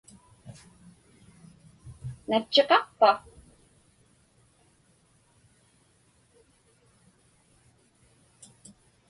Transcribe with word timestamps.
Natchiqaqpa? 2.29 3.11